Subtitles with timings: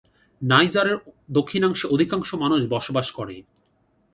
[0.41, 0.97] নাইজারের
[1.31, 3.35] দক্ষিণাংশে অধিকাংশ মানুষ বসবাস করে।